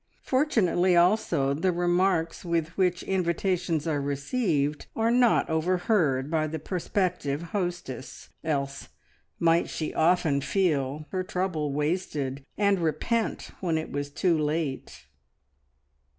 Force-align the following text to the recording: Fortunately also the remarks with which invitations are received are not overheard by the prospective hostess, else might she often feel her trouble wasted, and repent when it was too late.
Fortunately 0.23 0.95
also 0.95 1.53
the 1.53 1.71
remarks 1.71 2.43
with 2.43 2.69
which 2.69 3.03
invitations 3.03 3.85
are 3.85 4.01
received 4.01 4.87
are 4.95 5.11
not 5.11 5.47
overheard 5.47 6.31
by 6.31 6.47
the 6.47 6.57
prospective 6.57 7.43
hostess, 7.53 8.29
else 8.43 8.87
might 9.37 9.69
she 9.69 9.93
often 9.93 10.41
feel 10.41 11.05
her 11.11 11.21
trouble 11.23 11.71
wasted, 11.71 12.43
and 12.57 12.79
repent 12.79 13.51
when 13.59 13.77
it 13.77 13.91
was 13.91 14.09
too 14.09 14.35
late. 14.35 15.05